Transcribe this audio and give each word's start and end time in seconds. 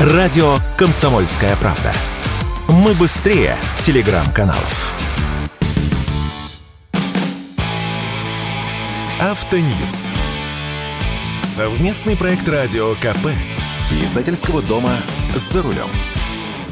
Радио 0.00 0.56
«Комсомольская 0.78 1.54
правда». 1.56 1.92
Мы 2.68 2.94
быстрее 2.94 3.54
телеграм-каналов. 3.78 4.98
Автоньюз. 9.20 10.08
Совместный 11.42 12.16
проект 12.16 12.48
радио 12.48 12.94
КП. 12.94 13.28
Издательского 14.02 14.62
дома 14.62 14.92
«За 15.36 15.60
рулем». 15.60 15.90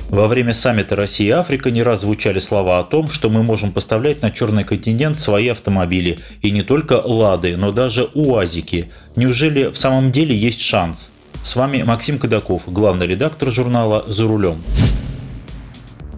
Во 0.08 0.26
время 0.26 0.54
саммита 0.54 0.96
Россия 0.96 1.26
и 1.26 1.38
Африка 1.38 1.70
не 1.70 1.82
раз 1.82 2.00
звучали 2.00 2.38
слова 2.38 2.78
о 2.78 2.84
том, 2.84 3.10
что 3.10 3.28
мы 3.28 3.42
можем 3.42 3.72
поставлять 3.72 4.22
на 4.22 4.30
черный 4.30 4.64
континент 4.64 5.20
свои 5.20 5.48
автомобили. 5.48 6.18
И 6.40 6.50
не 6.50 6.62
только 6.62 6.94
«Лады», 6.94 7.58
но 7.58 7.72
даже 7.72 8.08
«УАЗики». 8.14 8.90
Неужели 9.16 9.66
в 9.66 9.76
самом 9.76 10.12
деле 10.12 10.34
есть 10.34 10.62
шанс? 10.62 11.10
С 11.42 11.56
вами 11.56 11.82
Максим 11.82 12.18
Кадаков, 12.18 12.62
главный 12.66 13.06
редактор 13.06 13.50
журнала 13.50 14.04
«За 14.06 14.26
рулем». 14.26 14.58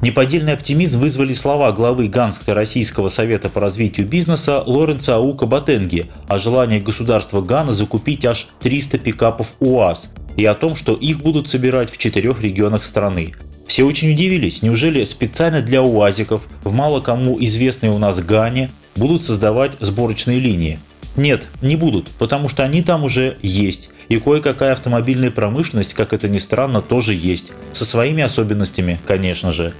Неподдельный 0.02 0.54
оптимизм 0.54 0.98
вызвали 0.98 1.34
слова 1.34 1.72
главы 1.72 2.08
Ганского-Российского 2.08 3.10
совета 3.10 3.50
по 3.50 3.60
развитию 3.60 4.06
бизнеса 4.06 4.62
Лоренца 4.64 5.16
Аука 5.16 5.44
Батенги 5.44 6.10
о 6.26 6.38
желании 6.38 6.80
государства 6.80 7.42
Гана 7.42 7.74
закупить 7.74 8.24
аж 8.24 8.48
300 8.60 8.98
пикапов 8.98 9.48
УАЗ 9.60 10.08
и 10.38 10.44
о 10.46 10.54
том, 10.54 10.74
что 10.74 10.94
их 10.94 11.20
будут 11.20 11.50
собирать 11.50 11.90
в 11.90 11.98
четырех 11.98 12.40
регионах 12.40 12.84
страны. 12.84 13.34
Все 13.66 13.84
очень 13.84 14.12
удивились, 14.12 14.62
неужели 14.62 15.04
специально 15.04 15.60
для 15.60 15.82
УАЗиков 15.82 16.48
в 16.64 16.72
мало 16.72 17.00
кому 17.00 17.36
известной 17.44 17.90
у 17.90 17.98
нас 17.98 18.20
Гане 18.20 18.72
будут 18.96 19.22
создавать 19.22 19.72
сборочные 19.80 20.40
линии? 20.40 20.80
Нет, 21.16 21.48
не 21.60 21.76
будут, 21.76 22.08
потому 22.18 22.48
что 22.48 22.64
они 22.64 22.82
там 22.82 23.04
уже 23.04 23.36
есть. 23.42 23.90
И 24.08 24.18
кое-какая 24.18 24.72
автомобильная 24.72 25.30
промышленность, 25.30 25.94
как 25.94 26.12
это 26.12 26.28
ни 26.28 26.38
странно, 26.38 26.82
тоже 26.82 27.14
есть. 27.14 27.52
Со 27.72 27.84
своими 27.84 28.22
особенностями, 28.22 29.00
конечно 29.06 29.52
же. 29.52 29.72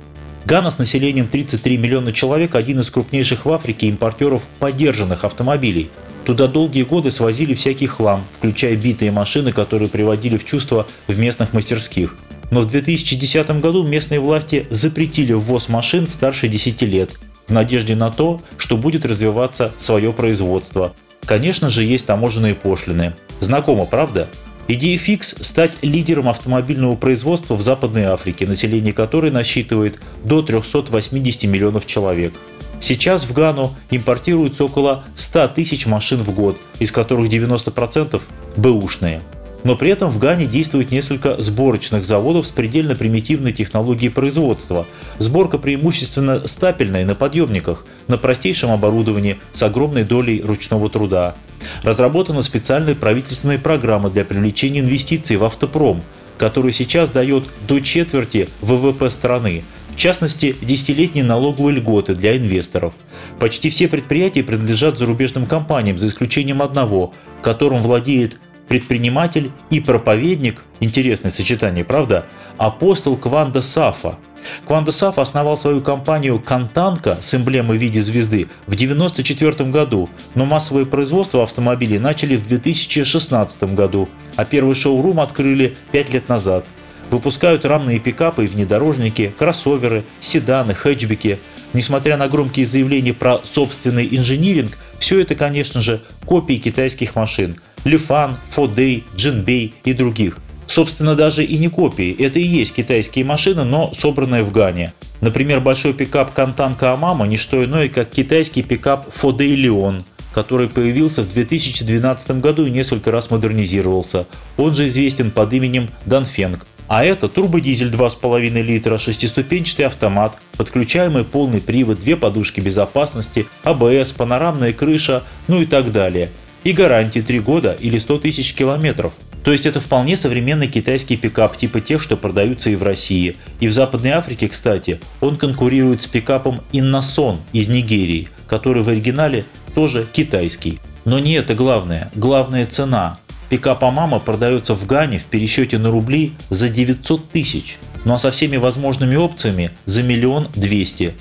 Гана 0.44 0.70
с 0.70 0.78
населением 0.78 1.28
33 1.28 1.76
миллиона 1.76 2.12
человек– 2.12 2.54
один 2.56 2.80
из 2.80 2.90
крупнейших 2.90 3.44
в 3.44 3.50
Африке 3.52 3.88
импортеров 3.88 4.44
подержанных 4.58 5.24
автомобилей. 5.24 5.90
Туда 6.24 6.46
долгие 6.46 6.82
годы 6.82 7.10
свозили 7.10 7.54
всякий 7.54 7.86
хлам, 7.86 8.24
включая 8.38 8.76
битые 8.76 9.10
машины, 9.10 9.52
которые 9.52 9.88
приводили 9.88 10.36
в 10.36 10.44
чувство 10.44 10.86
в 11.06 11.18
местных 11.18 11.52
мастерских. 11.52 12.16
Но 12.50 12.62
в 12.62 12.66
2010 12.66 13.50
году 13.60 13.86
местные 13.86 14.20
власти 14.20 14.66
запретили 14.70 15.32
ввоз 15.32 15.68
машин 15.68 16.06
старше 16.06 16.48
10 16.48 16.82
лет, 16.82 17.12
в 17.46 17.52
надежде 17.52 17.94
на 17.94 18.10
то, 18.10 18.40
что 18.56 18.76
будет 18.76 19.04
развиваться 19.04 19.72
свое 19.76 20.12
производство. 20.12 20.94
Конечно 21.24 21.70
же, 21.70 21.84
есть 21.84 22.06
таможенные 22.06 22.54
пошлины. 22.54 23.12
Знакомо, 23.40 23.86
правда? 23.86 24.28
Идея 24.68 24.98
фикс– 24.98 25.34
стать 25.40 25.72
лидером 25.82 26.28
автомобильного 26.28 26.94
производства 26.94 27.54
в 27.56 27.60
Западной 27.60 28.04
Африке, 28.04 28.46
население 28.46 28.92
которой 28.92 29.30
насчитывает 29.30 29.98
до 30.24 30.42
380 30.42 31.44
миллионов 31.44 31.86
человек. 31.86 32.34
Сейчас 32.78 33.24
в 33.24 33.32
Гану 33.32 33.74
импортируется 33.90 34.64
около 34.64 35.04
100 35.14 35.48
тысяч 35.48 35.86
машин 35.86 36.20
в 36.20 36.32
год, 36.32 36.56
из 36.78 36.92
которых 36.92 37.28
90%– 37.28 38.20
бэушные. 38.56 39.20
Но 39.62 39.76
при 39.76 39.90
этом 39.90 40.10
в 40.10 40.18
Гане 40.18 40.46
действует 40.46 40.90
несколько 40.90 41.40
сборочных 41.40 42.04
заводов 42.04 42.46
с 42.46 42.50
предельно 42.50 42.96
примитивной 42.96 43.52
технологией 43.52 44.10
производства. 44.10 44.86
Сборка 45.18 45.58
преимущественно 45.58 46.46
стапельная 46.46 47.04
на 47.04 47.14
подъемниках, 47.14 47.84
на 48.08 48.16
простейшем 48.16 48.70
оборудовании 48.70 49.38
с 49.52 49.62
огромной 49.62 50.04
долей 50.04 50.42
ручного 50.42 50.88
труда. 50.88 51.34
Разработана 51.82 52.42
специальная 52.42 52.94
правительственная 52.94 53.58
программа 53.58 54.08
для 54.08 54.24
привлечения 54.24 54.80
инвестиций 54.80 55.36
в 55.36 55.44
автопром, 55.44 56.02
который 56.38 56.72
сейчас 56.72 57.10
дает 57.10 57.44
до 57.68 57.80
четверти 57.80 58.48
ВВП 58.62 59.10
страны, 59.10 59.62
в 59.90 59.96
частности, 59.96 60.56
десятилетние 60.62 61.24
налоговые 61.24 61.76
льготы 61.76 62.14
для 62.14 62.34
инвесторов. 62.34 62.94
Почти 63.38 63.68
все 63.68 63.88
предприятия 63.88 64.42
принадлежат 64.42 64.96
зарубежным 64.96 65.44
компаниям, 65.44 65.98
за 65.98 66.06
исключением 66.06 66.62
одного, 66.62 67.12
которым 67.42 67.82
владеет 67.82 68.38
предприниматель 68.70 69.50
и 69.70 69.80
проповедник, 69.80 70.62
интересное 70.78 71.32
сочетание, 71.32 71.84
правда, 71.84 72.26
апостол 72.56 73.16
Кванда 73.16 73.62
Сафа. 73.62 74.16
Кванда 74.64 74.92
Сафа 74.92 75.22
основал 75.22 75.56
свою 75.56 75.80
компанию 75.80 76.38
«Кантанка» 76.38 77.18
с 77.20 77.34
эмблемой 77.34 77.78
в 77.78 77.80
виде 77.80 78.00
звезды 78.00 78.46
в 78.68 78.74
1994 78.74 79.68
году, 79.70 80.08
но 80.36 80.44
массовое 80.44 80.84
производство 80.84 81.42
автомобилей 81.42 81.98
начали 81.98 82.36
в 82.36 82.46
2016 82.46 83.74
году, 83.74 84.08
а 84.36 84.44
первый 84.44 84.76
шоу-рум 84.76 85.18
открыли 85.18 85.76
5 85.90 86.10
лет 86.14 86.28
назад. 86.28 86.64
Выпускают 87.10 87.64
рамные 87.64 87.98
пикапы 87.98 88.44
и 88.44 88.48
внедорожники, 88.48 89.34
кроссоверы, 89.36 90.04
седаны, 90.20 90.74
хэтчбеки. 90.74 91.38
Несмотря 91.72 92.16
на 92.16 92.28
громкие 92.28 92.66
заявления 92.66 93.14
про 93.14 93.40
собственный 93.44 94.08
инжиниринг, 94.10 94.78
все 94.98 95.20
это, 95.20 95.34
конечно 95.34 95.80
же, 95.80 96.00
копии 96.24 96.56
китайских 96.56 97.16
машин– 97.16 97.56
Лифан, 97.84 98.36
Фодей, 98.50 99.04
Джинбей 99.16 99.74
и 99.84 99.92
других. 99.92 100.38
Собственно, 100.66 101.16
даже 101.16 101.44
и 101.44 101.58
не 101.58 101.68
копии, 101.68 102.14
это 102.16 102.38
и 102.38 102.44
есть 102.44 102.74
китайские 102.74 103.24
машины, 103.24 103.64
но 103.64 103.92
собранные 103.92 104.44
в 104.44 104.52
Гане. 104.52 104.92
Например, 105.20 105.60
большой 105.60 105.94
пикап 105.94 106.32
Кантан 106.32 106.74
Каамама– 106.74 107.26
не 107.28 107.36
что 107.36 107.64
иное, 107.64 107.88
как 107.88 108.10
китайский 108.10 108.62
пикап 108.62 109.12
Фодей 109.12 109.56
Леон, 109.56 110.04
который 110.32 110.68
появился 110.68 111.22
в 111.22 111.32
2012 111.32 112.40
году 112.40 112.66
и 112.66 112.70
несколько 112.70 113.10
раз 113.10 113.30
модернизировался. 113.30 114.26
Он 114.56 114.72
же 114.72 114.86
известен 114.86 115.32
под 115.32 115.52
именем 115.52 115.90
Данфенг. 116.06 116.66
А 116.90 117.04
это 117.04 117.28
турбодизель 117.28 117.88
2,5 117.88 118.62
литра, 118.62 118.98
шестиступенчатый 118.98 119.86
автомат, 119.86 120.36
подключаемый 120.58 121.24
полный 121.24 121.62
привод, 121.62 122.00
две 122.00 122.16
подушки 122.16 122.60
безопасности, 122.60 123.46
АБС, 123.62 124.12
панорамная 124.12 124.74
крыша, 124.74 125.22
ну 125.48 125.62
и 125.62 125.66
так 125.66 125.92
далее– 125.92 126.30
и 126.64 126.72
гарантии 126.72 127.20
3 127.20 127.40
года 127.40 127.76
или 127.78 127.98
100 127.98 128.18
тысяч 128.18 128.54
километров. 128.54 129.12
То 129.44 129.52
есть 129.52 129.64
это 129.64 129.80
вполне 129.80 130.16
современный 130.16 130.68
китайский 130.68 131.16
пикап 131.16 131.56
типа 131.56 131.80
тех, 131.80 132.02
что 132.02 132.16
продаются 132.16 132.68
и 132.70 132.76
в 132.76 132.82
России. 132.82 133.36
И 133.58 133.68
в 133.68 133.72
Западной 133.72 134.10
Африке, 134.10 134.48
кстати, 134.48 135.00
он 135.20 135.36
конкурирует 135.36 136.02
с 136.02 136.06
пикапом 136.06 136.60
Innoson 136.72 137.38
из 137.52 137.68
Нигерии, 137.68 138.28
который 138.46 138.82
в 138.82 138.88
оригинале 138.88 139.46
тоже 139.74 140.06
китайский. 140.12 140.78
Но 141.06 141.18
не 141.18 141.32
это 141.34 141.54
главное. 141.54 142.10
Главная 142.14 142.66
цена. 142.66 143.18
Пикап 143.50 143.82
Амама 143.82 144.20
продается 144.20 144.76
в 144.76 144.86
Гане 144.86 145.18
в 145.18 145.24
пересчете 145.24 145.76
на 145.76 145.90
рубли 145.90 146.34
за 146.50 146.68
900 146.68 147.30
тысяч. 147.30 147.78
Ну 148.04 148.14
а 148.14 148.18
со 148.18 148.30
всеми 148.30 148.56
возможными 148.56 149.16
опциями 149.16 149.72
за 149.86 150.04
миллион 150.04 150.46
двести. 150.54 151.14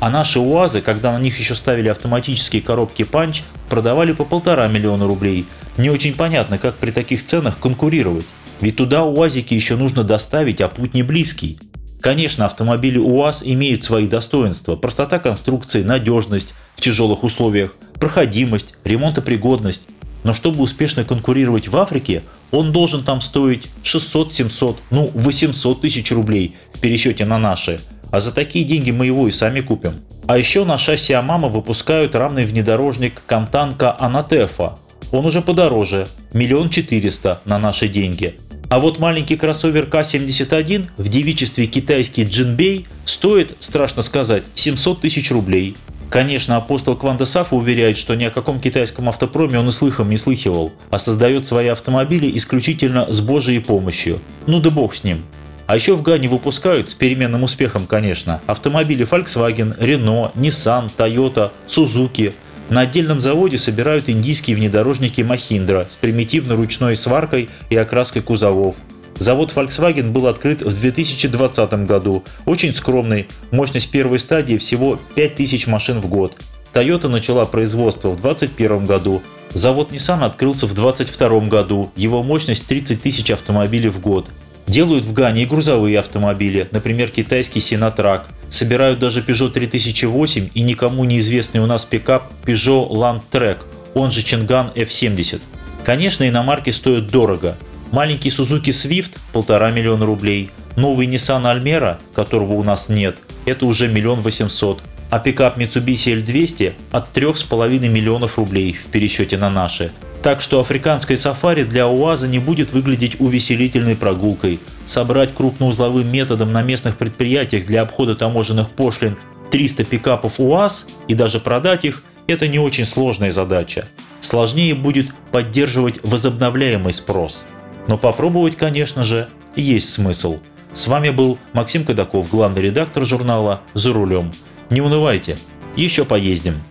А 0.00 0.10
наши 0.10 0.40
УАЗы, 0.40 0.80
когда 0.80 1.12
на 1.12 1.22
них 1.22 1.38
еще 1.38 1.54
ставили 1.54 1.86
автоматические 1.86 2.60
коробки 2.60 3.04
панч, 3.04 3.44
продавали 3.70 4.12
по 4.12 4.24
полтора 4.24 4.66
миллиона 4.66 5.06
рублей. 5.06 5.46
Не 5.76 5.90
очень 5.90 6.14
понятно, 6.14 6.58
как 6.58 6.74
при 6.74 6.90
таких 6.90 7.24
ценах 7.24 7.58
конкурировать. 7.60 8.26
Ведь 8.60 8.74
туда 8.74 9.04
УАЗики 9.04 9.54
еще 9.54 9.76
нужно 9.76 10.02
доставить, 10.02 10.60
а 10.60 10.68
путь 10.68 10.92
не 10.92 11.04
близкий. 11.04 11.56
Конечно, 12.00 12.46
автомобили 12.46 12.98
УАЗ 12.98 13.42
имеют 13.44 13.84
свои 13.84 14.08
достоинства. 14.08 14.74
Простота 14.74 15.20
конструкции, 15.20 15.84
надежность 15.84 16.54
в 16.74 16.80
тяжелых 16.80 17.22
условиях, 17.22 17.74
проходимость, 17.94 18.74
ремонтопригодность. 18.84 19.82
Но 20.24 20.32
чтобы 20.32 20.62
успешно 20.62 21.04
конкурировать 21.04 21.68
в 21.68 21.76
Африке, 21.76 22.24
он 22.50 22.72
должен 22.72 23.04
там 23.04 23.20
стоить 23.20 23.68
600-700, 23.84 24.76
ну 24.90 25.10
800 25.14 25.80
тысяч 25.80 26.10
рублей 26.12 26.54
в 26.74 26.80
пересчете 26.80 27.24
на 27.24 27.38
наши– 27.38 27.80
а 28.10 28.20
за 28.20 28.32
такие 28.32 28.64
деньги 28.64 28.90
мы 28.90 29.06
его 29.06 29.28
и 29.28 29.30
сами 29.30 29.60
купим. 29.60 30.00
А 30.26 30.38
еще 30.38 30.64
на 30.64 30.78
шасси 30.78 31.12
Амама 31.12 31.48
выпускают 31.48 32.14
равный 32.14 32.44
внедорожник 32.44 33.22
Кантанка 33.26 33.94
Анатефа. 33.98 34.78
Он 35.12 35.26
уже 35.26 35.40
подороже, 35.40 36.08
миллион 36.32 36.70
четыреста 36.70 37.40
на 37.44 37.58
наши 37.58 37.88
деньги. 37.88 38.36
А 38.68 38.80
вот 38.80 38.98
маленький 38.98 39.36
кроссовер 39.36 39.86
К-71 39.86 40.86
в 40.96 41.08
девичестве 41.08 41.66
китайский 41.66 42.24
Джинбей 42.24 42.86
стоит, 43.04 43.56
страшно 43.60 44.02
сказать, 44.02 44.42
700 44.54 45.00
тысяч 45.02 45.30
рублей. 45.30 45.76
Конечно, 46.10 46.56
апостол 46.56 46.96
Квантасафа 46.96 47.56
уверяет, 47.56 47.96
что 47.96 48.14
ни 48.14 48.24
о 48.24 48.30
каком 48.30 48.60
китайском 48.60 49.08
автопроме 49.08 49.58
он 49.58 49.68
и 49.68 49.72
слыхом 49.72 50.08
не 50.08 50.16
слыхивал, 50.16 50.72
а 50.90 50.98
создает 50.98 51.46
свои 51.46 51.66
автомобили 51.66 52.36
исключительно 52.36 53.12
с 53.12 53.20
божьей 53.20 53.58
помощью. 53.58 54.20
Ну 54.46 54.60
да 54.60 54.70
бог 54.70 54.94
с 54.94 55.02
ним. 55.04 55.24
А 55.66 55.74
еще 55.74 55.96
в 55.96 56.02
Гане 56.02 56.28
выпускают, 56.28 56.90
с 56.90 56.94
переменным 56.94 57.42
успехом, 57.42 57.88
конечно, 57.88 58.40
автомобили 58.46 59.06
Volkswagen, 59.06 59.76
Renault, 59.78 60.32
Nissan, 60.34 60.90
Toyota, 60.96 61.50
Suzuki. 61.68 62.32
На 62.70 62.82
отдельном 62.82 63.20
заводе 63.20 63.58
собирают 63.58 64.08
индийские 64.08 64.56
внедорожники 64.56 65.22
Mahindra 65.22 65.86
с 65.90 65.96
примитивной 65.96 66.56
ручной 66.56 66.94
сваркой 66.94 67.48
и 67.68 67.76
окраской 67.76 68.22
кузовов. 68.22 68.76
Завод 69.18 69.52
Volkswagen 69.54 70.10
был 70.10 70.26
открыт 70.26 70.62
в 70.62 70.72
2020 70.72 71.86
году, 71.86 72.22
очень 72.44 72.74
скромный, 72.74 73.28
мощность 73.50 73.90
первой 73.90 74.18
стадии 74.18 74.58
всего 74.58 75.00
5000 75.14 75.66
машин 75.68 76.00
в 76.00 76.06
год. 76.06 76.34
Toyota 76.74 77.08
начала 77.08 77.46
производство 77.46 78.10
в 78.10 78.20
2021 78.20 78.84
году, 78.84 79.22
завод 79.54 79.90
Nissan 79.92 80.22
открылся 80.22 80.66
в 80.66 80.74
2022 80.74 81.40
году, 81.48 81.90
его 81.96 82.22
мощность 82.22 82.66
30 82.66 83.00
тысяч 83.00 83.30
автомобилей 83.30 83.88
в 83.88 84.00
год. 84.00 84.28
Делают 84.66 85.04
в 85.04 85.12
Гане 85.14 85.44
и 85.44 85.46
грузовые 85.46 85.98
автомобили, 85.98 86.68
например, 86.72 87.08
китайский 87.08 87.60
Синатрак. 87.60 88.28
Собирают 88.50 88.98
даже 88.98 89.22
Peugeot 89.22 89.50
3008 89.50 90.50
и 90.52 90.60
никому 90.60 91.04
неизвестный 91.04 91.60
у 91.60 91.66
нас 91.66 91.84
пикап 91.84 92.24
Peugeot 92.44 92.90
Landtrek, 92.90 93.58
он 93.94 94.10
же 94.10 94.22
Чинган 94.22 94.72
F70. 94.74 95.40
Конечно, 95.84 96.28
иномарки 96.28 96.70
стоят 96.70 97.06
дорого. 97.06 97.56
Маленький 97.92 98.30
Suzuki 98.30 98.70
Swift– 98.70 99.12
полтора 99.32 99.70
миллиона 99.70 100.06
рублей. 100.06 100.50
Новый 100.74 101.06
Nissan 101.06 101.44
Almera, 101.44 101.98
которого 102.14 102.54
у 102.54 102.62
нас 102.62 102.88
нет, 102.88 103.16
это 103.44 103.64
уже 103.64 103.88
миллион 103.88 104.20
восемьсот. 104.20 104.82
А 105.08 105.20
пикап 105.20 105.56
Mitsubishi 105.56 106.20
L200 106.20 106.72
от 106.90 107.16
3,5 107.16 107.88
миллионов 107.88 108.38
рублей 108.38 108.72
в 108.72 108.86
пересчете 108.86 109.38
на 109.38 109.50
наши. 109.50 109.92
Так 110.20 110.40
что 110.42 110.58
африканское 110.58 111.16
сафари 111.16 111.62
для 111.62 111.86
УАЗа 111.86 112.26
не 112.26 112.40
будет 112.40 112.72
выглядеть 112.72 113.20
увеселительной 113.20 113.94
прогулкой. 113.94 114.58
Собрать 114.84 115.32
крупноузловым 115.32 116.10
методом 116.10 116.52
на 116.52 116.62
местных 116.62 116.98
предприятиях 116.98 117.66
для 117.66 117.82
обхода 117.82 118.16
таможенных 118.16 118.68
пошлин 118.70 119.16
300 119.52 119.84
пикапов 119.84 120.40
УАЗ 120.40 120.88
и 121.06 121.14
даже 121.14 121.38
продать 121.38 121.84
их– 121.84 122.02
это 122.26 122.48
не 122.48 122.58
очень 122.58 122.84
сложная 122.84 123.30
задача. 123.30 123.86
Сложнее 124.18 124.74
будет 124.74 125.06
поддерживать 125.30 126.00
возобновляемый 126.02 126.92
спрос. 126.92 127.44
Но 127.88 127.98
попробовать, 127.98 128.56
конечно 128.56 129.04
же, 129.04 129.28
есть 129.54 129.92
смысл. 129.92 130.40
С 130.72 130.86
вами 130.88 131.10
был 131.10 131.38
Максим 131.52 131.84
Кадаков, 131.84 132.28
главный 132.28 132.62
редактор 132.62 133.04
журнала 133.04 133.60
«За 133.74 133.92
рулем». 133.92 134.32
Не 134.68 134.80
унывайте, 134.80 135.38
еще 135.76 136.04
поездим. 136.04 136.62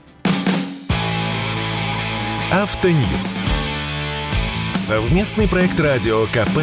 Автоньюз. 2.51 3.41
Совместный 4.73 5.47
проект 5.47 5.79
радио 5.79 6.25
КП. 6.27 6.59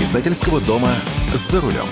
Издательского 0.00 0.60
дома 0.60 0.92
«За 1.34 1.60
рулем». 1.60 1.86